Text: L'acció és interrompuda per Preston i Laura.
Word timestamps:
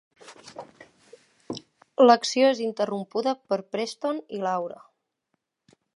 L'acció 2.07 2.49
és 2.55 2.63
interrompuda 2.69 3.35
per 3.53 3.61
Preston 3.77 4.25
i 4.39 4.41
Laura. 4.49 4.83